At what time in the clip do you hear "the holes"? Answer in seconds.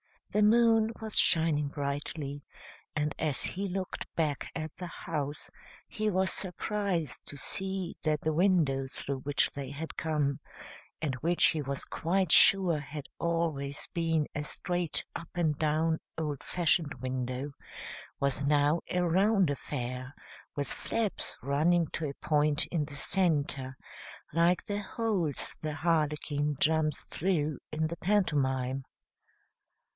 24.63-25.57